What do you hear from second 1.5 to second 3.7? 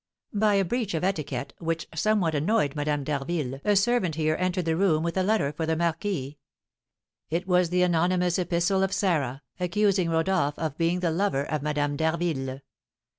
which somewhat annoyed Madame d'Harville,